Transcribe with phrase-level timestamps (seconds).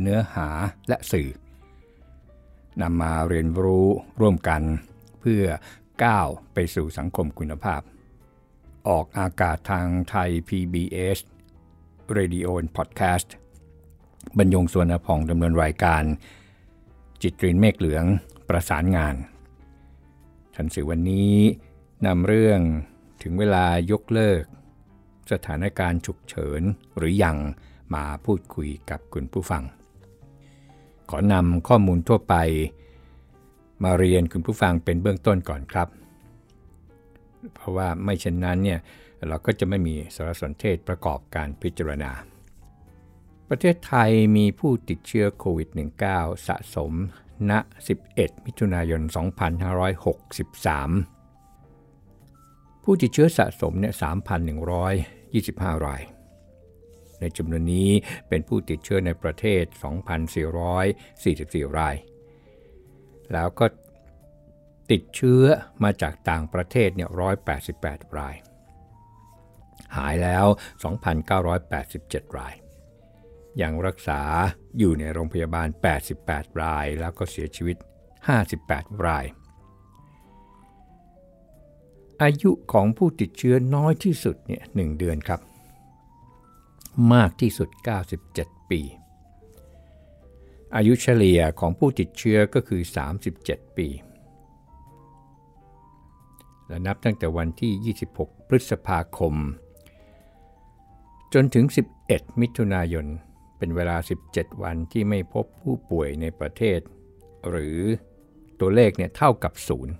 [0.00, 0.48] เนื้อหา
[0.88, 1.30] และสื่อ
[2.82, 3.88] นำมาเรียนรู้
[4.20, 4.62] ร่วมกัน
[5.20, 5.44] เพื่อ
[6.04, 7.80] ก้าวไปสู่สังคมคุณภาพ
[8.88, 11.18] ออกอากาศทางไทย PBS
[12.16, 13.28] Radio and Podcast
[14.38, 16.02] บรรยงสวนพองดำเนินรายการ
[17.22, 18.04] จิตรินเมฆเหลือง
[18.48, 19.14] ประสานงาน
[20.54, 21.34] ทันสื่อวันนี้
[22.06, 22.60] นำเรื่อง
[23.22, 24.42] ถึงเวลายกเลิก
[25.32, 26.62] สถานการณ์ฉุกเฉิน
[26.96, 27.36] หรือยัง
[27.94, 29.62] มาพูดคุยกับคุณผู้ฟัง
[31.10, 32.34] ขอนำข้อมูลทั่วไป
[33.82, 35.88] มาเรียนคุณผู้ฟังเป็นเบื้องต้นก่อนครับ
[37.54, 38.80] เพราะว่าไม่เช่นนั้นเนี่ย
[39.28, 42.10] เราก็จะไม่มีสารสนเทศประกอบการพิจารณา
[43.48, 45.68] ประเทศไทยมีผู้ติดเชื้อโควิด
[46.08, 46.92] -19 สะสม
[47.50, 47.52] ณ
[47.98, 49.10] 11 มิถุนายน 2563
[52.82, 53.94] ผู้ติดเชื้อสะสมเนี่ย
[55.08, 56.02] 3,125 ราย
[57.20, 57.90] ในจำนวนนี้
[58.28, 59.64] เป็นผู้ติดเชื้อในประเทศ
[60.50, 61.96] 2,444 ราย
[63.32, 63.66] แล้วก็
[64.90, 65.42] ติดเชื้อ
[65.82, 67.10] มาจากต่างประเทศเนี่ย
[67.62, 68.36] 188 ราย
[69.96, 70.46] หายแล้ว
[71.62, 72.54] 2,987 ราย
[73.62, 74.20] ยังรักษา
[74.78, 75.68] อยู่ในโรงพยาบาล
[76.14, 77.76] 88 ราย แล้วก็เสียชีวิต
[78.40, 79.24] 58 ราย
[82.22, 85.40] อายุของผู้ติดเชื้อน้อยที่สุดเนี่ยหเดือนครับ
[87.12, 87.68] มากที่สุด
[88.20, 88.80] 97 ปี
[90.76, 92.82] อายุเฉลี่ยของผู้ติดเชื้อก็คือ
[93.28, 93.88] 37 ปี
[96.68, 99.34] และนับตั้งแต่วันที่ 26 พฤษภาคม
[101.34, 101.64] จนถึง
[102.02, 103.06] 11 มิถุนายน
[103.58, 103.96] เป็นเวลา
[104.28, 106.80] 17 วันที่ไม่พบผู้ป่วยในประเทศ
[107.48, 107.78] หรือ
[108.60, 109.94] ตัวเลขเนี่ยเท่ากับศูนย์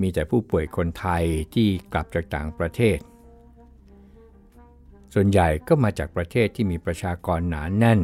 [0.00, 2.98] มีแต่ผู้ป่วยคนไทยที่กลับจากต่างประเทศ
[5.18, 8.00] ส่วนใหญ่ก็มาจากประเทศที่มีประชากรหนาแน่น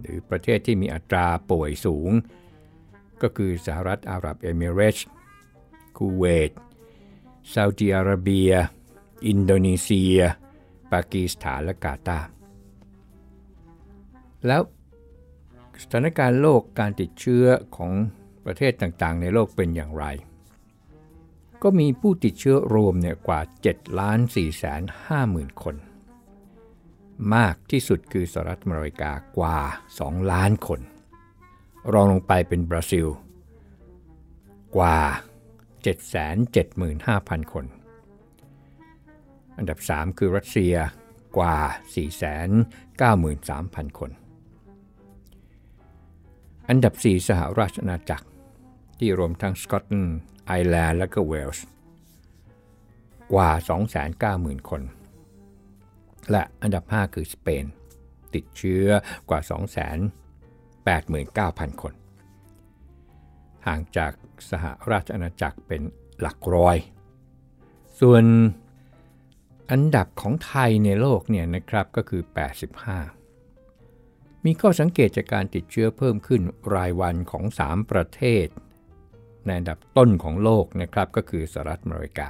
[0.00, 2.10] หรือประเทศที่มีอัตราป่วยสูง
[3.22, 5.06] ก็คือสหรัฐอาหรับเอมิเรตส์
[5.96, 6.50] คูเวต
[7.52, 8.50] ซาอุดิอาระเบีย
[9.26, 10.18] อินโดนีเซีย
[10.92, 12.28] ปากีสถานและกาตาร์
[14.46, 14.62] แล้ว
[15.82, 17.44] สถานการณ์โลกการติดเชื้อ
[17.76, 17.92] ของ
[18.44, 20.04] ประเทศต่างๆ ในโลกเป็นอย่างไร
[21.62, 23.40] ก็มีผู้ติดเชื้อรวมเนี่ยกว่า
[23.70, 25.76] 7ล้าน4แสน5หมื่นคน
[27.34, 29.58] มากที่สุดคือสหรัฐอเมริกากว่า
[29.96, 30.80] 2 ล้านคน
[31.92, 33.06] รองลงไปเป็นบราซิล
[34.76, 34.98] กว่า
[35.82, 37.64] 775,000 คน
[39.58, 40.74] อันดับ 3 คือรัสเซีย
[41.36, 41.56] กว่า
[43.90, 44.10] 493,000 คน
[46.68, 48.26] อันดับ 4 สหราชอาณาจักร
[48.98, 51.66] ที่รวมทั้งสกอตแลนด์ไอร์แลนด์และก็เวลส์
[53.32, 53.50] กว่า
[54.10, 54.82] 290,000 คน
[56.30, 57.64] และอันดับ 5 คือสเปน
[58.34, 58.86] ติดเชื้อ
[59.30, 59.40] กว่า
[61.70, 61.94] 289,000 คน
[63.66, 64.12] ห่างจาก
[64.50, 65.82] สหราชอาณาจักรเป็น
[66.20, 66.76] หลักร้อย
[68.00, 68.24] ส่วน
[69.70, 72.22] อันดับของไทยในโลกเนี่ยนะครับก็คือ
[73.28, 76.42] 85 มีข้อสังเกตจากการติดเชื้อเพิ่มขึ้น
[76.74, 78.46] รายวันของ 3 ประเทศ
[79.44, 82.28] ในอันดับต้นของโลกนะครับก็คือสหรัฐอเมริกา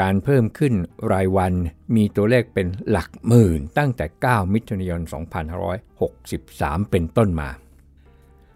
[0.00, 0.74] การเพิ่มขึ้น
[1.12, 1.52] รายวัน
[1.96, 5.00] มีตัวเลขเป็นหลักหมื่นตั้งแต่ 9 มิถุนายน
[6.16, 7.50] 2563 เป็นต้นมา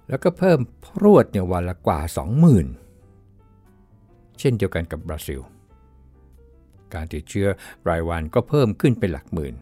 [0.08, 2.00] แล้วก็เพิ่มพรวดเนี่ยวันละกว่า
[3.20, 5.40] 20,000 เช่นเดียวกันกับบราซิล
[6.94, 7.48] การติดเชื้อ
[7.88, 9.54] รายวันก็เพิ่มขึ้นเป็นหลักหมื่น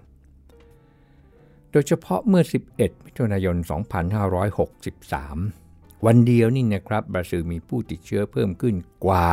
[1.70, 2.42] โดยเฉพาะเมื่อ
[2.74, 3.56] 11 มิถุนายน
[4.80, 8.74] 2563วันเดียวนี่นะครับบราซิลมีผู้ติดเชื้อเพิ่มขึ้น
[9.06, 9.28] กว่า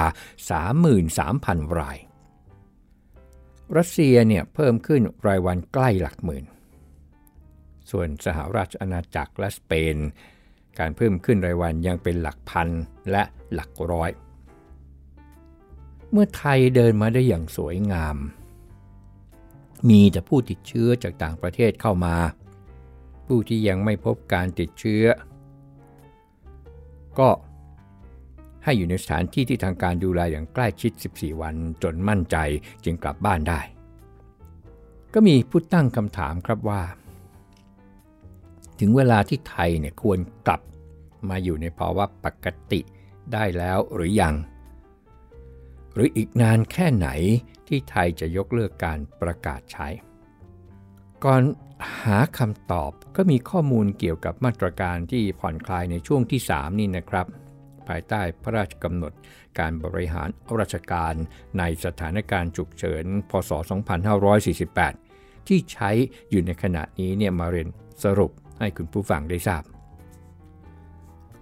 [1.05, 1.97] 33,000 ราย
[3.77, 6.45] รัสเซียเนี่ยเพิ่มขึ้นรายวันใกล้หลักหมื่น
[7.91, 9.97] ส่วนสหราชอาณาจักรและสเปน
[10.79, 12.69] การเพิ่มขึ้นรายวันยังเป็นหลักพัน
[13.11, 13.23] และ
[13.53, 14.11] หลักร้อย
[16.11, 18.17] เมื่อไทยเดินมาได้อย่างสวยงาม
[19.89, 22.15] มีแต่ผู้ติดเชื้อจากต่างประเทศเข้ามา
[23.25, 25.05] ผู้ที่ยังไม่พบการติดเชื้อ
[27.19, 27.29] ก็
[28.65, 32.37] ให้อยู่ในสถานที่ที่ทางการดูแลอย่างใกล้ชิด 14 วันจนมั่นใจ
[32.83, 33.61] จึงกลับบ้านได้
[35.13, 36.81] ก็มีผู้ตั้งคำถามครับว่า
[38.79, 40.61] ถึงเวลาที่ไทยเนี่ยควรกลับ
[41.29, 42.79] มาอยู่ในภาวะปกติ
[43.33, 44.35] ได้แล้วหรือยัง
[45.93, 47.07] หรืออีกนานแค่ไหน
[47.67, 49.87] ที่ไทยจะยกเลิกการประกาศใช้
[51.25, 51.41] ก่อน
[52.03, 57.27] หาคำตอบก็มีข้อมูลเกี่ยวกับมาตรการที่ผ่อนคลายในช่วงที่ 3 นี่นะครับ
[57.87, 59.13] ภายใต้พระราชกำหนด
[59.59, 60.29] การบริหาร
[60.59, 61.13] ราชการ
[61.59, 63.51] ในสถานการณ์ฉุกเฉิน พศ
[64.69, 65.89] 2548 ที่ใช้
[66.29, 67.69] อยู่ในขณะนี้เนี่ยมาเรียน
[68.03, 69.63] สรุปให้คุณผู้ฟังได้ทราบ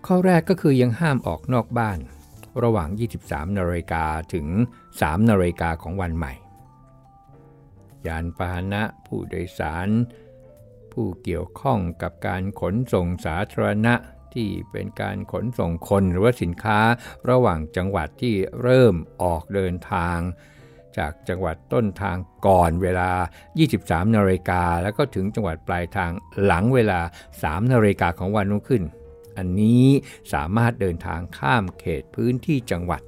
[0.05, 1.99] ข้อแรกก็คือยังห้ามออกนอกบ้าน
[2.63, 2.89] ระหว่าง
[3.23, 4.47] 23นาฬิกาถึง
[4.89, 6.33] 3นาฬิกาของวันใหม่
[8.07, 9.89] ยานพาหนะผู้โดยสาร
[10.91, 13.93] ผู้เกี่ยวข้องกับการขนส่งสาธารณะ
[14.35, 16.79] ที่เป็นการขนส่งคนหรือว่าสินค้า
[17.29, 20.19] ระหว่างจังหวัดที่เริ่มออกเดินทาง
[20.97, 23.11] จากจังหวัดต้นทางก่อนเวลา
[23.63, 26.11] 23 นาฬิกา แล้วก็ถึงจังหวัดปลายทาง
[26.45, 26.99] หลังเวลา
[27.35, 28.83] 3 นาฬิกาของวันรุ่งขึ้น
[29.37, 29.85] อันนี้
[30.33, 33.01] สามารถเดินทางข้ามเขตพื้นที่จังหวัด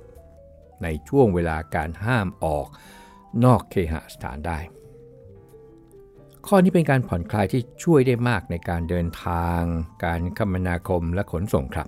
[0.83, 2.67] ในช่วงเวลาการห้ามออก
[3.45, 4.59] นอกเคหสถานได้
[6.49, 9.61] ข้อนี้เป็นการผ่อนคลายที่ช่วยได้มากในการเดินทาง
[10.05, 11.87] การคมนาคมและขนส่งครับ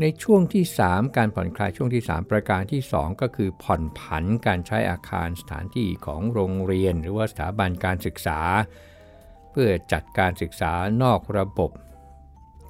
[0.00, 8.40] ในช่วงที่ 3 การผ่อนคลายช่วงที่ 3 ประการที่ 2 ก็คือผ่อนผันการใช้อาคารสถานที่ของโรงเรียน หรือว่าสถาบันการศึกษา
[9.50, 10.72] เพื่อจัดการศึกษา
[11.02, 11.70] นอกระบบ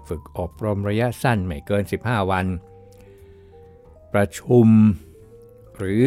[0.09, 2.47] ฝึกอบรมระยะสั้นไม่เกิน 15 วัน
[4.13, 4.69] ประชุม
[5.79, 6.05] หรือ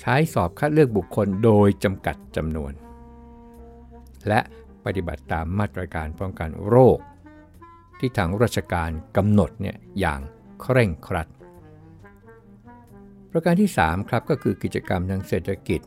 [0.00, 2.72] ใช้สอบคัดเลือกบุคคลโดยจำกัดจำนวน
[4.28, 4.40] และ
[4.84, 6.98] ปฏิบัติตามมาตรการป้องกันโรค
[7.98, 10.20] ที่ทางราชการกำหนดเนี่ยอย่าง
[10.60, 11.28] เคร่งครัด
[13.30, 15.80] ประการที่ 3 ครับก็คือกิจกรรมทางเศรษฐกิจ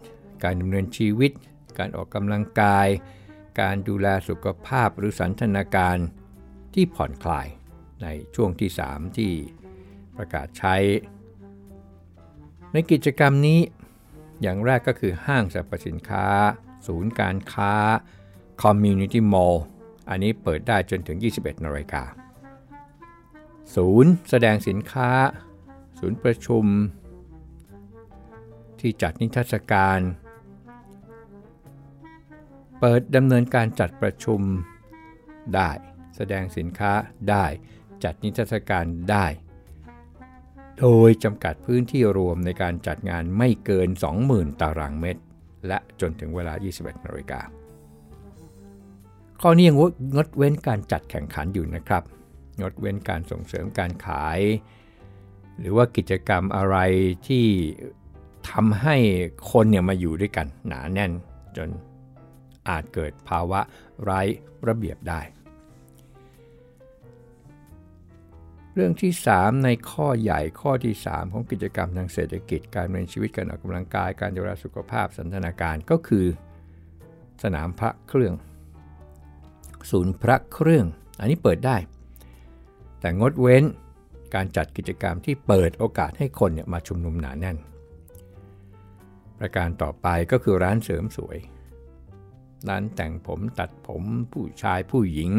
[0.44, 1.32] การดำเนินชีวิต
[1.78, 2.88] การออกกำลังกาย
[3.62, 5.98] การดูแลสุขภาพหรือสันทนาการ
[6.74, 7.48] ที่ผ่อนคลาย
[8.04, 9.32] ในช่วงที่ 3 ที่
[10.18, 10.76] ประกาศใช้
[12.74, 13.60] ในกิจกรรมนี้
[14.42, 16.26] อย่างแรกก็คือห้างสรรพสินค้า
[16.88, 17.74] ศูนย์การค้า
[18.64, 19.58] Community Mall
[20.10, 22.04] อันนี้เปิดได้จนถึง 21นาฬิกา
[23.76, 25.10] ศูนย์แสดงสินค้า
[26.00, 26.66] ศูนย์ประชุม
[28.80, 30.00] ที่จัดนิทรรศการ
[32.80, 34.42] เปิดดำเนินการจัดประชุม
[35.56, 35.72] ได้
[36.16, 36.92] แสดงสินค้า
[37.30, 37.46] ได้
[38.04, 39.26] จัดนิทรรศการได้
[40.84, 43.90] โดยจำกัดพื้นที่รวมในการจัดงานไม่เกิน
[44.26, 45.22] 20,000 ตารางเมตร
[45.68, 47.42] และจนถึงเวลา 21นาฬิกา
[49.42, 49.78] ข้อนี้ยัง
[50.16, 52.04] งดเว้นการจัดแข่งขันอยู่นะครับ
[52.62, 54.40] งดเว้นการส่งเสริมการขาย
[55.60, 56.78] หรือว่ากิจกรรมอะไร
[57.28, 57.46] ที่
[58.50, 58.96] ทำให้
[59.52, 61.12] คนเนี่ยมาอยู่ด้วยกันหนาแน่น
[61.58, 61.70] จน
[62.70, 63.60] อาจเกิดภาวะ
[64.04, 64.22] ไร้
[64.68, 65.22] ระเบียบได้
[68.76, 76.26] เรื่องที่ 3 ในข้อใหญ่ข้อที่ 3 ของกิจกรรมทางเศรษฐกิจ การดำเนินชีวิตการออกกำลังกายการดูแลสุขภาพสันทนาการก็คือ
[77.44, 78.34] สนามพระเครื่อง
[79.92, 80.86] ศูนย์พระเครื่อง
[81.20, 81.78] อันนี้เปิดได้
[83.00, 83.64] แต่งดเว้น
[84.36, 87.58] การจัดกิจกรรมที่เปิดโอกาสให้คนเนี่ยมาชุมนุมหนาแน่น
[89.40, 91.38] ประการต่อไปก็คือร้านเสริมสวย
[92.70, 95.32] ร้านแต่งผมตัดผมผู้ชายผู้หญิง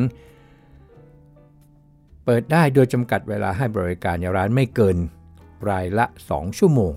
[2.25, 4.97] เปิดได้โดยจำกัดเวลาให้บริการในร้านไม่เกิน
[5.71, 6.93] รายละ 2 ชั่วโมง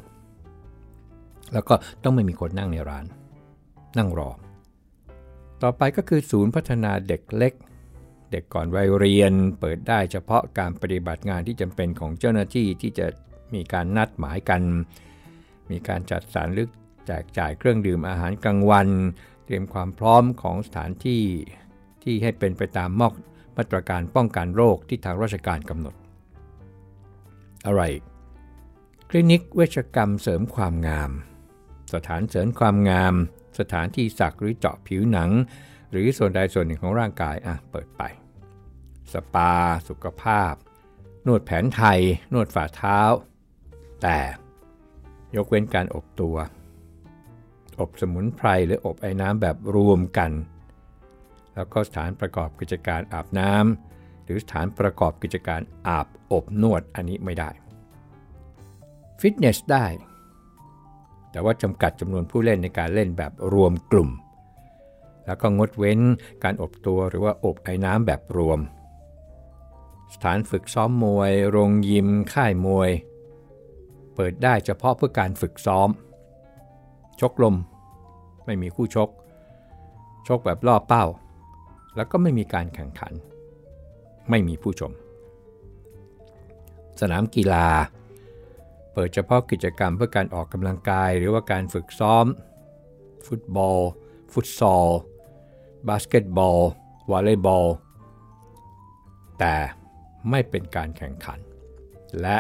[1.54, 3.06] แล้วก็ต้องไม่มีคนนั่งในร้าน
[3.98, 4.30] นั่งรอ
[5.62, 7.54] ต่อไปก็คือศูนย์พัฒนาเด็กเล็ก
[8.32, 13.08] เด็กก่อนวัยเรียน เปิดได้เฉพาะการปฏิบัติงานที่จำเป็นของเจ้าหน้าที่ที่จะ
[13.54, 14.62] มีการนัดหมายกัน
[15.72, 16.70] มีการจัดสรรลึก
[17.08, 18.90] แจกจ่ายเครื่องดื่มอาหารกลางวัน
[19.46, 21.24] เตรียมความพร้อมของสถานที่
[22.04, 23.14] ที่ให้เป็นไปตามมอก
[23.58, 25.96] มาตรการป้องกันโรคที่ทางราชการกำหนด
[27.66, 27.82] อะไร
[29.10, 31.12] คลินิกเวชกรรมเสริมความงาม
[31.94, 33.14] สถานเสริมความงาม
[33.60, 35.32] สถานที่สักหรือเจาะผิวหนัง
[35.92, 38.02] หรือส่วนใดส่วนหนึ่งของร่างกายอะเปิดไป
[39.14, 39.54] สปา
[39.90, 40.54] สุขภาพ
[41.26, 42.00] นวดแผนไทย
[42.34, 43.00] นวดฝ่าเท้า
[44.02, 44.18] แต่
[45.36, 46.36] ยกเว้นการอบตัว
[47.80, 50.32] อบสมุนไพรหรืออบไอ้น้ำแบบรวมกัน
[51.58, 57.50] แล้วก็สถานประกอบกิจการอาบน้ำหรือสถานประกอบกิจการอาบอบนวดอันนี้ไม่ได้
[59.20, 59.86] ฟิตเนสได้
[61.32, 64.10] แต่ว่าจำกัดจำนวนผู้เล่นในการเล่นแบบรวมกลุ่ม
[65.26, 66.00] แล้วก็งดเว้น
[66.44, 68.60] การอบตัวหรือว่าอบไอ้น้ำแบบรวม
[70.14, 72.92] สถานฝึกซ้อมมวย โรงยิม ค่ายมวย
[74.16, 75.90] เปิดได้เฉพาะเพื่อการฝึกซ้อม
[77.20, 77.56] ชกลม
[78.46, 79.10] ไม่มีคู่ชก
[80.28, 81.06] ชกแบบล่อเป้า
[81.98, 83.14] แล้วก็ไม่มีการแข่งขัน
[84.30, 84.92] ไม่มีผู้ชม
[87.02, 87.68] สนามกีฬา
[88.94, 92.26] เปิดเฉพาะกิจกรรมเพื่อการออกกำลังกายหรือว่าการฝึกซ้อม
[93.28, 93.80] ฟุตบอล
[94.34, 94.88] ฟุตซอล
[95.88, 96.60] บาสเกตบอล
[97.12, 97.68] วอลเลย์บอล
[99.40, 99.56] แต่
[100.30, 101.40] ไม่เป็นการแข่งขัน
[102.22, 102.38] และ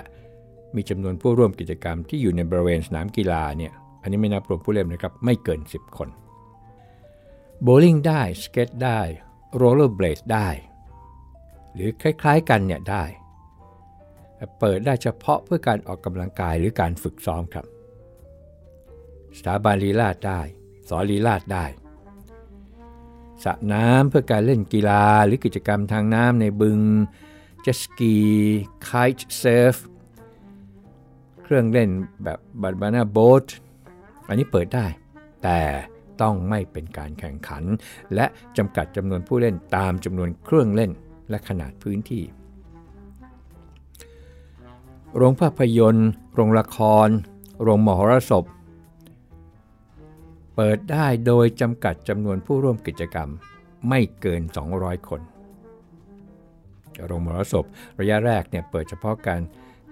[0.76, 6.10] มีจำนวนผู้ร่วมกิจกรรมที่อยู่ในบริเวณสนามกีฬาเนี่ย อันนี้ไม่นับรวมผู้เล่นนะครับ ไม่เกิน 10 คน
[7.62, 9.00] โบลิ่งได้ สเก็ตได้
[9.58, 10.48] โรลเลอร์เบลดได้
[11.74, 13.04] หรือคล้ายๆกันเนี่ยได้
[14.60, 17.66] เปิดได้เฉพาะเพื่อการออกกำลังกายหรือการฝึกซ้อมครับ
[19.38, 20.42] สถาบันลีลาศได้
[20.90, 21.66] สอนลีลาศได้
[23.44, 26.80] สระน้ำเพื่อการเล่นกีฬาหรือกิจกรรมทางน้ำในบึง
[27.62, 28.16] เจ็ตสกี
[28.88, 29.76] kite surf
[31.44, 31.90] เครื่องเล่น
[32.24, 33.46] แบบ banana boat
[34.28, 34.86] อันนี้เปิดได้
[35.44, 35.60] แต่
[36.22, 37.64] ต้องไม่เป็นการแข่งขัน
[38.16, 38.26] และ
[38.58, 40.92] จำกัดจำนวนผู้เล่นตามจำนวนเครื่องเล่น
[41.30, 42.24] และขนาดพื้นที่
[45.18, 47.08] โรงภาพยนตร์ โรงละคร
[47.62, 48.46] โรงมหรสพ
[50.56, 53.30] เปิดได้โดยจำกัดจำนวนผู้ร่วมกิจกรรม
[53.90, 54.42] ไม่เกิน
[54.76, 55.22] 200 คน
[57.06, 57.56] โรงมหรส
[57.96, 59.42] พระยะแรกเนี่ยเปิดเฉพาะการ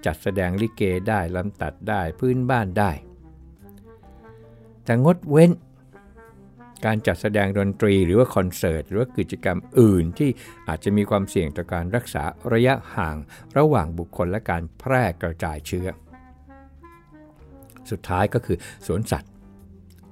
[0.06, 2.92] จัดแสดงลิเกได้ลำตัดได้พื้นบ้านได้
[4.84, 5.52] แต่งดเว้น
[6.86, 10.30] การจัดแสดงดนตรีหรือว่าคอนเสิร์ตหรือว่ากิจกรรมอื่นที่
[10.68, 13.18] อาจจะมีความเสี่ยงต่อการรักษาระยะห่าง
[13.58, 15.88] ระหว่างบุคคลและการแพร่กระจายเชื้อ
[17.92, 19.32] สุดท้ายก็คือสวนสัตว์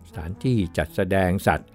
[0.08, 1.68] สถานที่จัดแสดงสัตว์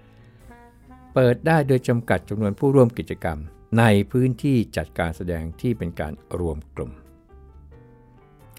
[1.13, 3.37] เปิดได้โดยจำกัดจำนวนผู้ร่วมกิจกรรม
[3.79, 6.91] ในพื้นที่จัดการแสดงที่เป็นการรวมกลุ่ม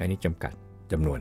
[0.00, 0.52] อันนี้จำกัด
[0.92, 1.20] จำนวน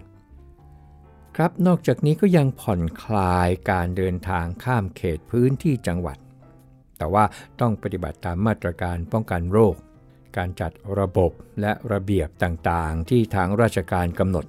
[1.36, 6.18] ครับนอกจากนี้ก็ยังผ่อนคลายการเดินทางข้ามเขตพื้นที่จังหวัด
[6.98, 7.24] แต่ว่า
[7.60, 9.76] ต้องปฏิบัติตามมาตรการป้องกันโรค
[10.38, 11.32] การจัดระบบ
[11.62, 14.46] และระเบียบต่างๆ ที่ทางราชการกำหนด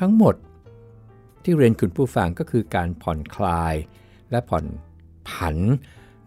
[0.00, 0.34] ทั้งหมด
[1.42, 3.74] ที่เรียนคุณผู้ฟังก็คือการผ่อนคลาย
[4.30, 4.64] และผ่อน
[5.28, 5.56] ผัน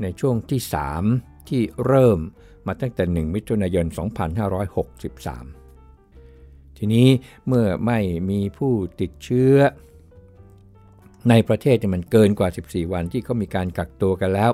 [0.01, 0.61] ในช่วงที่
[1.05, 2.19] 3 ที่เริ่ม
[2.67, 5.64] มาตั้งแต่ 1 มิถุนายน 2563
[6.77, 7.07] ทีนี้
[7.47, 9.55] เมื่อไม่มีผู้ติดเชื้อ
[11.29, 14.51] ในประเทศมันเกินกว่า 14 วันที่เขามีการกักตัวกันแล้ว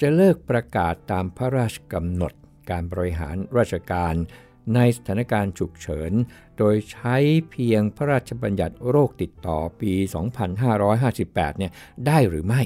[0.00, 2.32] จะเลิกประกาศตามพระราชกำหนด
[2.70, 4.14] การบริหารราชการ
[4.74, 6.12] ในสถานการณ์ฉุกเฉิน
[6.58, 7.16] โดยใช้
[7.50, 9.92] เพียงพระราชบัญญัติโรคติดต่อปี
[10.76, 11.72] 2558 เนี่ย
[12.06, 12.62] ได้หรือไม่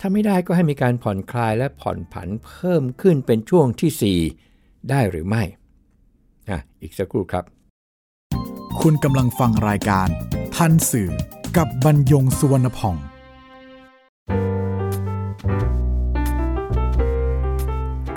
[0.00, 4.51] ถ้าไม่ได้ก็ให้มีการผ่อนคลายและผ่อนผันเพิ่มขึ้นเป็นช่วงที่ 4
[4.90, 5.42] ได้หรือไม่
[6.50, 7.44] อะอีกสักครู่ครับ
[8.82, 10.08] คุณกำลังฟังรายการ
[10.56, 11.10] ทันสื่อ
[11.56, 12.96] กับบรรยงสุวรรณพอง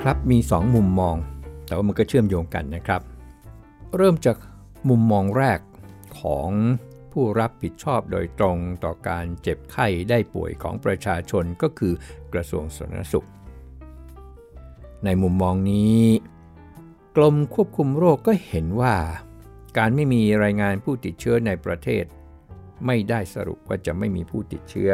[0.02, 1.16] ครับมีสองมุมมอง
[1.66, 3.02] แต่ว่ามันก็เชื่อมโยงกันนะครับ
[3.98, 4.38] เริ่มจาก
[4.90, 5.60] มุมมองแรก
[6.20, 6.50] ของ
[7.12, 11.94] ผู้รับผิดชอบโดยตรงต่อการเจ็บไข้ได้ป่วยของประชาชนก็คือ
[12.34, 13.28] กระทรวงสาธารณสุข
[15.06, 16.00] ในมุมมองนี้
[17.16, 18.96] กรมควบคุมโรคก็เห็นว่า
[19.78, 22.06] การไม่มีรายงานผู้ติดเชื้อในประเทศ
[22.86, 24.90] ไม่ได้สรุปว่าจะไม่มีผู้ติดเชื้อ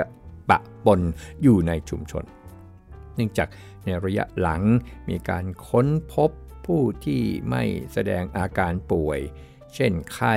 [0.49, 1.01] ปะปน
[1.43, 2.23] อยู่ในชุมชน
[3.15, 3.49] เนื่องจาก
[3.85, 4.61] ในระยะหลัง
[5.09, 6.31] มีการค้นพบ
[6.65, 7.63] ผู้ที่ไม่
[7.93, 9.19] แสดงอาการป่วย
[9.75, 10.35] เช่นไข้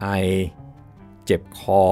[0.00, 0.06] ไอ
[1.24, 1.84] เจ็บคอ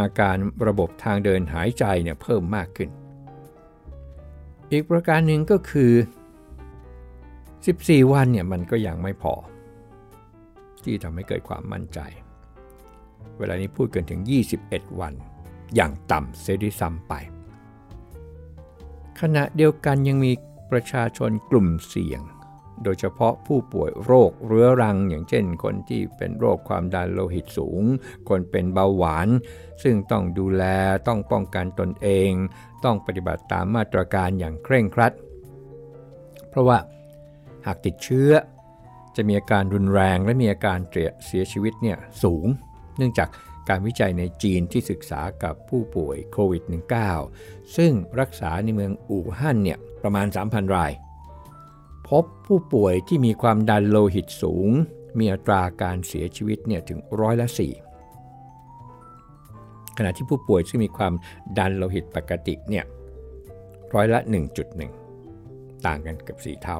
[0.00, 2.90] อาการระบบทางเดินหายใจเนี่ยเพิ่มมากขึ้น
[4.70, 5.92] อีกประการหนึ่งก็คือ
[7.68, 9.34] 14 วันเนี่ยมันก็ยังไม่พอ
[10.84, 12.00] ที่ทำให้เกิดความมั่นใจ
[13.38, 14.20] เวลานี้พูดกันถึง
[14.60, 15.14] 21 วัน
[15.74, 17.12] อย่างต่ำเสียด้วยซ้ำไป
[19.20, 20.32] ขณะเดียวกันยังมี
[20.70, 22.20] ประชาชนกลุ่มเสี่ยง
[22.82, 27.82] โดยเฉพาะผู้ป่วยโรคเรื้อรัง อย่างเช่น คนที่เป็นโรคความดันโลหิตสูง
[28.28, 29.28] คนเป็นเบาหวาน
[29.82, 30.64] ซึ่งต้องดูแล
[31.08, 32.30] ต้องป้องกันตนเอง
[32.84, 35.12] ต้องปฏิบัติตามมาตรการอย่างเคร่งครัด
[36.48, 36.78] เพราะว่า
[37.66, 38.30] หากติดเชื้อ
[39.16, 40.78] จะมีอาการรุนแรงและมีอาการ
[41.26, 42.46] เสียชีวิตเนี่ยสูง
[42.96, 43.28] เนื่องจาก
[43.68, 46.62] การวิจัยในจีนที่ศึกษากับผู้ป่วยโควิด
[47.18, 50.92] -19 ซึ่งรักษาในเมืองอู่ฮั่นเนี่ยประมาณ 3,000 ราย
[52.08, 54.70] พบผู้ป่วยที่มีความดันโลหิตสูง
[55.18, 57.48] มีอัตราการเสียชีวิตเนี่ยถึงร้อยละ
[58.32, 61.12] 4ขณะที่ผู้ป่วยซึ่งมีความ
[61.58, 62.84] ดันโลหิตปกติเนี่ย
[63.94, 64.20] ร้อยละ
[65.02, 66.78] 1.1 ต่างกันเกับ4เท่า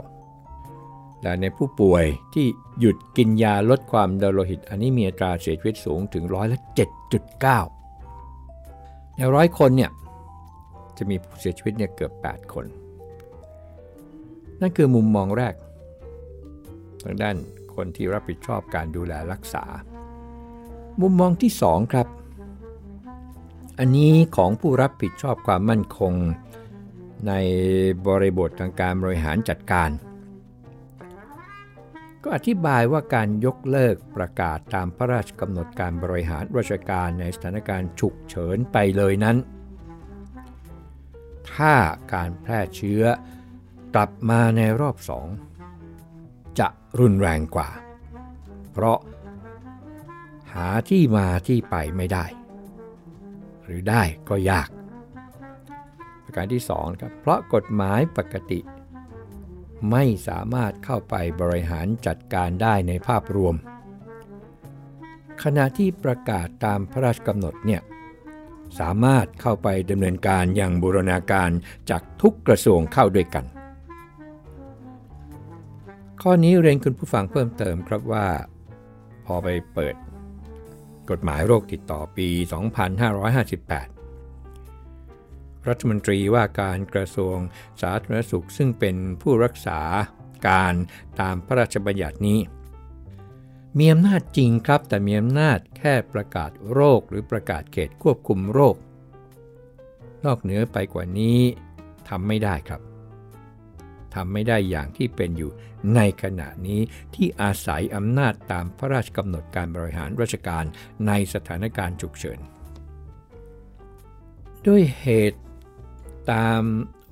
[1.23, 2.47] และในผู้ป่วยที่
[2.81, 6.59] หยุดกินยาลดความดันโลหิต อันนี้มีอัตราเสียชีวิตสูงถึงร้อยละ
[7.69, 9.91] 7.9ในร้อยคนเนี่ย
[10.97, 12.67] จะมีผู้เสียชีวิตเนี่ยเกือบ 8 คน
[14.61, 15.55] นั่นคือมุมมองแรก
[17.03, 17.37] ทางด้าน
[17.75, 19.65] คนที่รับผิดชอบการดูแลรักษา
[21.01, 22.07] มุมมองที่ 2 ครับ
[23.79, 26.13] อันนี้ของผู้รับผิดชอบความมั่นคง
[27.29, 27.33] ใน
[28.07, 29.91] บริบททางการบริหารจัดการ
[32.25, 39.37] ก็อธิบายว่าการยกเลิกประกาศตามพระราชกำหนดการบริหารราชการในสถานการณ์ฉุกเฉินไปเลยนั้น
[41.55, 41.75] ถ้า
[42.13, 43.03] การแพร่เชื้อ
[43.95, 45.29] กลับมาในรอบสอง
[46.59, 46.69] จะ
[47.01, 47.71] รุนแรงกว่า
[48.73, 48.99] เพราะ
[50.53, 52.25] หาที่มาที่ไปไม่ได้
[53.65, 54.69] หรือได้ก็ยาก
[56.25, 58.61] ประการที่2ครับเพราะกฎหมายปกติ
[59.93, 63.55] ไม่สามารถเข้าไปบริหารจัดการได้ในภาพรวม
[65.43, 67.83] ขณะที่ประกาศตามพระราชกำหนดเนี่ย
[68.81, 71.51] สามารถเข้าไปดำเนินการอย่างบูรณาการ
[71.91, 73.45] จากทุกกระทรวงเข้าด้วยกัน
[76.23, 78.27] ข้อนี้เรียนคุณผู้ฟังเพิ่มเติมครับว่า
[79.27, 79.95] พอไปเปิด
[81.11, 83.98] กฎหมายโรคติดต่อปี 2558
[85.69, 87.37] รัฐมนตรีว่าการกระทรวง
[87.83, 89.81] สาธารณสุขซึ่งเป็นผู้รักษา
[90.49, 90.75] การ
[91.21, 92.41] ตามพระราชบัญญัตินี้
[93.79, 98.77] มีอำนาจจริงครับ แต่มีอำนาจแค่ประกาศโรคหรือประกาศเขตควบคุมโรค
[100.25, 101.41] นอกเหนือไปกว่านี้
[102.09, 102.81] ทำไม่ได้ครับ
[104.15, 105.51] ทำไม่ได้อย่างที่เป็นอยู่
[105.95, 106.81] ในขณะนี้
[107.15, 110.65] ที่อาศัยอำนาจตามพระราชกำหนดการบริหารราชการ
[111.07, 112.39] ในสถานการณ์ฉุกเฉิน
[114.67, 115.41] ด้วยเหตุ
[116.33, 116.61] ตาม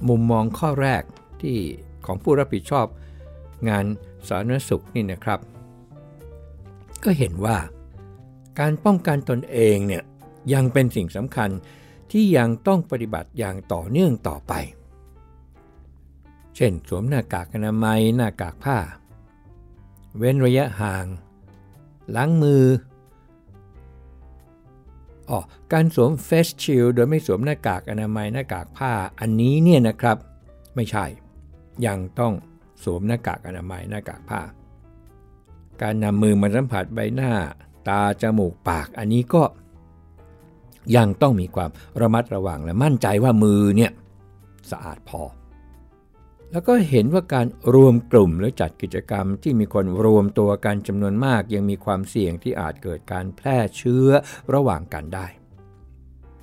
[0.08, 1.02] มุมมองข้อแรก
[1.42, 1.58] ที่
[2.06, 2.86] ของผู้รับผิดชอบ
[3.68, 3.84] งาน
[4.28, 5.40] สาธารณสุขนี่นะครับ
[7.04, 7.58] ก็เห็นว่า
[8.58, 10.02] การป้องกันตนเองเนี่ย
[10.52, 11.50] ยังเป็นสิ่งสำคัญ
[12.12, 14.52] ที่ยังต้องปฏิบัติอย่างต่อเนื่องต่อไป
[16.56, 18.78] เช่น สวมหน้ากากอนามัยหน้ากากผ้า
[20.16, 21.06] เว้นระยะห่าง
[22.16, 22.64] ล้างมือ
[25.30, 25.40] อ๋อ
[25.72, 30.16] การสวมเฟสชิลโดยไม่สวมหน้ากากอนามัยหน้ากากผ้าอันนี้เนี่ยนะครับ
[30.74, 31.04] ไม่ใช่
[31.86, 32.32] ยังต้อง
[32.84, 34.40] สวมหน้ากากอนามัยหน้ากากผ้า
[35.82, 37.32] การนำมือมาสัมผัสใบหน้า
[37.88, 39.42] ตาจมูกปากอันนี้ก็
[40.96, 43.92] ยังต้องมีความระมัดระวังและมั่นใจว่ามือเนี่ย
[44.70, 45.22] สะอาดพอ
[46.52, 54.08] แล้วก็เห็นว่าการรวมกลุ่มหรือจัดกิจกรรมที่มีคนรวมตัวกันจำนวนมาก ยังมีความเสี่ยงที่อาจเกิดการแพร่เชื้อ
[54.54, 55.26] ระหว่างกันได้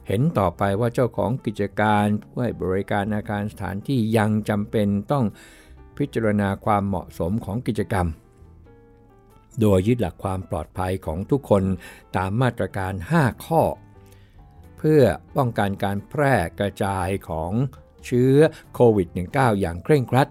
[0.08, 5.26] เห็นต่อไปว่าเจ้าของกิจการผู้ให้บริการอาคารสถานที่ยังจำเป็นต้อง
[5.98, 8.08] พิจารณาความเหมาะสมของกิจกรรม
[9.60, 11.64] โดยยึดหลักความปลอดภัยของทุกคน
[12.16, 13.62] ตามมาตรการ 5 ข้อ
[14.78, 15.04] เพื่อ
[15.36, 17.52] ป้องกันการแพร่กระจายของ
[18.06, 18.36] เชื้อ
[18.74, 20.28] โควิด -19 อย่างเคร่งครัด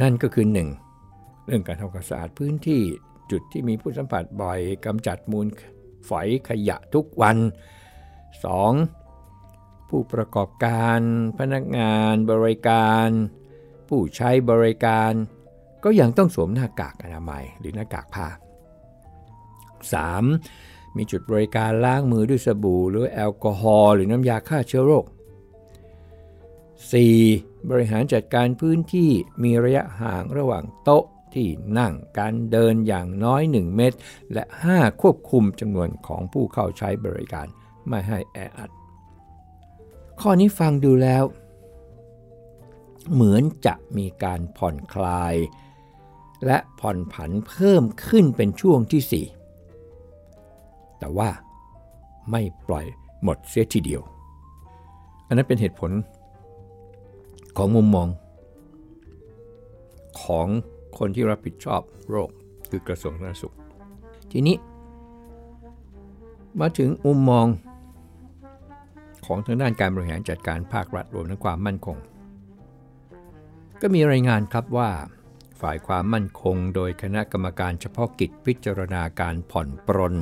[0.00, 0.46] นั่นก็คือ
[0.92, 1.46] 1.
[1.46, 2.82] เรื่องการทำความสะอาดพื้นที่
[3.30, 5.46] จุดที่มีผู้สัมผัสบ่อยกำจัดมูล
[6.08, 7.36] ฝอยขยะทุกวัน
[8.62, 9.88] 2.
[9.88, 11.00] ผู้ประกอบการ
[11.38, 13.08] พนักงานบริการ
[13.88, 15.12] ผู้ใช้บริการ
[15.84, 18.28] ก็ยังต้องสวมหน้ากากอนามัยหรือหน้ากากผ้า
[20.02, 20.96] 3.
[20.96, 25.04] มีจุดบริการล้างมือด้วยสบู่ หรือแอลกอฮอล์หรือน้ำยาฆ่าเชื้อโรค
[26.82, 27.70] 4.
[27.70, 29.10] บริหารจัดการพื้นที่
[29.42, 33.96] มีระยะห่างระหว่างโต๊ะที่นั่งการเดินอย่างน้อย 1 เมตร
[34.32, 37.46] และ 5 ควบคุมจำนวนของผู้เข้าใช้บริการ
[37.88, 38.70] ไม่ให้แออัด
[40.20, 41.24] ข้อนี้ฟังดูแล้ว
[43.12, 45.34] เหมือนจะมีการผ่อนคลาย
[46.46, 51.30] และผ่อนผันเพิ่มขึ้นเป็นช่วงที่ 4 แต่ว่า
[52.30, 52.86] ไม่ปล่อย
[53.22, 54.02] หมดเสียทีเดียว
[55.26, 55.90] อันนั้นเป็นเหตุผล
[57.56, 58.08] ของมุมมอง
[60.22, 60.46] ของ
[60.98, 62.30] คนที่รับผิดชอบโรค
[62.70, 63.54] คือกระทรวงสาธารณสุข
[64.32, 64.56] ทีนี้
[66.60, 67.46] มาถึงมุมมอง
[69.26, 71.96] ของทางด้านการบริหารจัดการภาครัฐรวมทั้งความมั่นคง
[73.80, 74.90] ก็มีรายงานครับว่า
[75.60, 80.14] ฝ่ายความมั่นคง โดยคณะกรรมการเฉพาะกิจพิจารณาการผ่อนปรน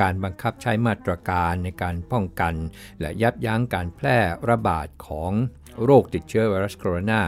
[0.00, 2.54] การบังคับใช้มาตรการในการป้องกัน
[3.00, 4.18] และยับยั้งการแพร่
[4.50, 5.32] ระบาดของ
[5.84, 7.20] โรคติดเชื้อไวรัสโคโรนา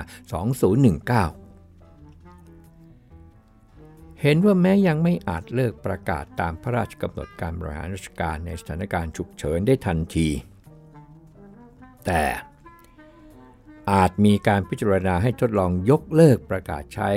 [1.28, 1.40] 2019
[4.22, 10.28] เห็นว่าแม้ยังไม่อาจเลิกประกาศตามพระราชกำหนดการบริหารราชการในสถานการณ์ฉุกเฉินได้ทันที
[12.06, 12.22] แต่
[13.92, 17.10] อาจมีการพิจารณาให้ทดลองยกเลิกประกาศใช้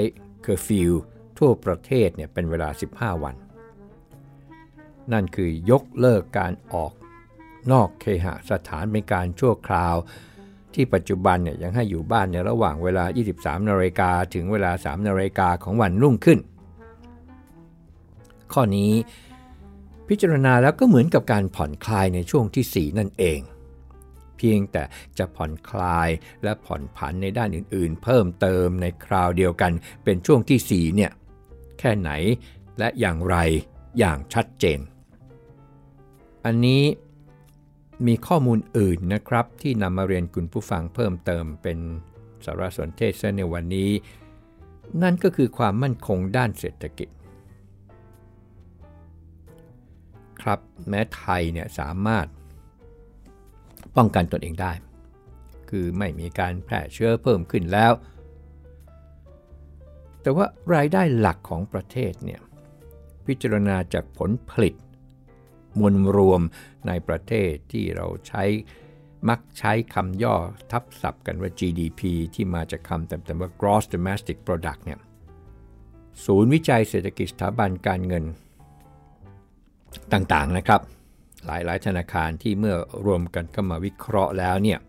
[0.43, 0.91] เคอร์ฟิว
[1.39, 3.36] ทั่วประเทศเนี่ยเป็นเวลา 15 วัน
[5.12, 6.91] นั่นคือยกเลิกการออก
[7.71, 9.95] นอกเคหสถานเป็นการชั่วคราว
[10.73, 16.39] ที่ปัจจุบันเนี่ยยังให้อยู่บ้านในระหว่างเวลา 23นาฬิกาถึงเวลา 3นาฬิกาของวันรุ่งขึ้น
[18.53, 18.91] ข้อนี้
[20.08, 23.39] พิจารณาแล้วก็เหมือนกับการผ่อนคลายในช่วงที่ 4 นั่นเอง
[24.38, 24.84] เพียงแต่
[25.17, 26.10] จะผ่อนคลาย
[26.43, 29.72] และผ่อนผันในด้านอื่นๆ เพิ่มเติมในคราวเดียวกัน
[30.04, 31.12] เป็นช่วงที่4เนี่ย
[31.80, 32.12] แค่ไหน
[32.80, 33.36] และอย่างไร
[34.00, 34.80] อย่างชัดเจน
[36.46, 36.84] อันนี้
[38.08, 41.80] มีข้อมูลอื่นนะครับ ที่นำมาเรียนคุณผู้ฟังเพิ่มเติมเป็น
[42.46, 43.91] สารสนเทศในวันนี้
[45.02, 47.10] นั่นก็คือความมั่นคงด้านเศรษฐกิจ
[50.41, 52.26] ครับแม้ไทยเนี่ยสามารถ
[53.97, 54.71] ป้องกันตนเองได้
[55.69, 57.93] คือไม่มีการแพร่เชื้อเพิ่มขึ้นแล้ว
[60.21, 62.41] แต่ว่ารายได้หลักของประเทศเนี่ย
[63.25, 64.75] พิจารณาจากผลผลิต
[65.79, 66.41] มวลรวม
[66.88, 68.43] ในประเทศที่เราใช้
[69.29, 70.36] มักใช้คำย่อ
[70.71, 72.01] ทับศัพท์กันว่า GDP
[72.36, 74.99] ที่มาจากคำเต็มๆว่า Gross Domestic Product เนี่ย
[76.25, 78.23] ศูนย์วิจัยเศรษฐกิจสถาบันการเงิน
[80.13, 80.82] ต่างๆนะครับ
[81.45, 82.75] หลายๆ ธนาคารที่เมื่อ
[83.06, 84.79] รวมกันก็มาวิเคราะห์แล้วเนี่ย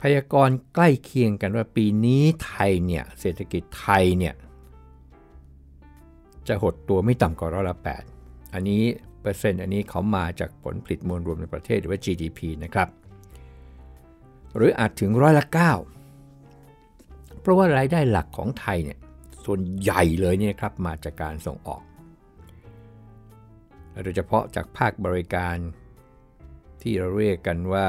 [0.00, 4.34] พยากรณ์ใกล้เคียงกันว่าปีนี้ไทยเนี่ยเศรษฐกิจไทยเนี่ย
[6.48, 7.76] จะหดตัวไม่ต่ำกว่าร้อยละ
[8.14, 8.82] 8อันนี้
[9.20, 12.88] เปอร์เซ็นต์อันนี้เขามาจากผลผลิตมวลรวมในประเทศหรือว่า GDP นะครับ
[14.56, 18.98] หรืออาจถึงร้อยละ9เพราะว่ารายได้หลักของไทยเนี่ย
[19.44, 21.82] ส่วนใหญ่เลยเนี่ยครับมาจากการส่งออก
[24.04, 25.56] โดยเฉพาะจากภาคบริการ
[26.82, 27.88] ที่เราเรียกกันว่า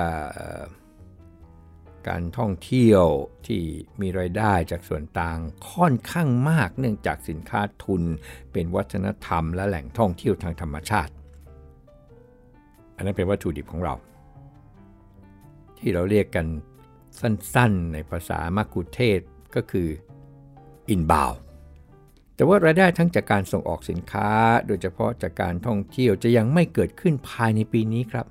[2.10, 3.04] การท่องเที่ยว
[3.48, 3.62] ที่
[4.02, 5.40] มีรายได้จากส่วนต่าง
[5.72, 8.04] ค่อนข้างมากเนื่องจากสินค้าทุน
[8.52, 11.14] เป็นวัฒนธรรมและแหล่งท่องเที่ยวทางธรรมชาติ
[12.96, 13.96] อันนั้นเป็นวัตถุดิบของเรา
[15.78, 16.48] ที่เราเรียกกัน
[17.20, 19.20] สั้นๆในภาษามักคุเทศ
[19.56, 19.88] ก็คือ
[20.90, 21.32] อินบาว
[22.44, 24.30] แต่ว่ารายได้ทั้งจากการส่งออกสินค้า
[24.68, 28.26] โดยเฉพาะจากการท่องเที่ยวจะยังไม่เกิดขึ้นภายในปีนี้ครับ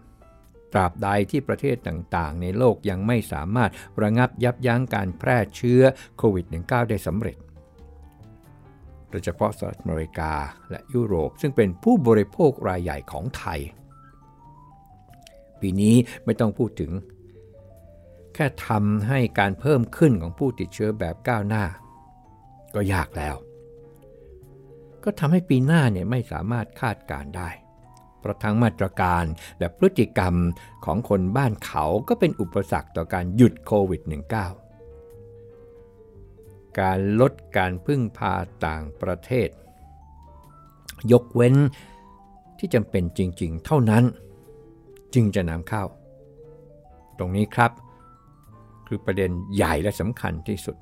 [0.72, 3.70] ตราบใดที่ประเทศต่างๆ ในโลกยังไม่สามารถ
[4.02, 5.82] ระงับยับยั้งการแพร่เชื้อ
[6.18, 7.36] โควิด -19 ได้สำเร็จ
[9.10, 10.32] โดยเฉพาะสหรัฐอเมริกา
[10.70, 13.60] และยุโรป ซึ่งเป็นผู้บริโภครายใหญ่ของไทย
[15.60, 16.92] ปีนี้ไม่ต้องพูดถึง
[18.34, 21.64] แค่ทำให้การเพิ่มขึ้นของผู้ติดเชื้อแบบก้าวหน้า
[22.74, 23.36] ก็ยากแล้ว
[25.04, 27.50] ก็ทำให้ปีหน้าเนี่ยไม่สามารถคาดการได้
[28.20, 29.24] เพราะทั้งมาตรการ
[29.58, 30.34] และพฤติกรรม
[30.84, 34.02] ของคนบ้านเขาก็เป็นอุปสรรคต่อการหยุดโควิด
[34.80, 38.34] -19 การลดการพึ่งพา
[38.66, 39.48] ต่างประเทศ
[41.12, 41.54] ยกเว้น
[42.58, 44.04] ที่จำเป็นจริง ๆ เท่านั้น
[45.14, 45.84] จึงจะนำเข้า
[47.18, 47.70] ตรงนี้ครับ
[48.86, 50.76] คือประเด็นใหญ่และสำคัญที่สุด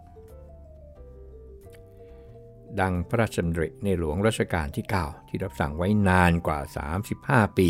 [2.81, 6.61] ดังพระราชดำริในหลวงรัชกาลที่ 9 ที่รับสั่งไว้นานกว่า
[7.09, 7.69] 35 ปี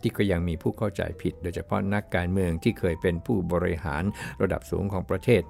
[0.00, 4.02] ที่ก็ยังมีผู้เข้าใจผิด โดยเฉพาะนักการเมืองที่เคยเป็นผู้บริหาร
[4.42, 5.42] ระดับสูงของประเทศ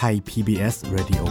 [0.00, 1.22] Thai PBS Radio